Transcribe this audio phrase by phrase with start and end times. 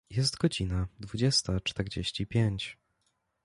[0.09, 2.77] Jest godzina dwudziesta czterdzieści pięć.